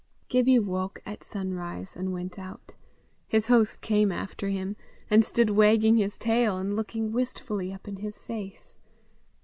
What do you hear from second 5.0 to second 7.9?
and stood wagging his tail and looking wistfully up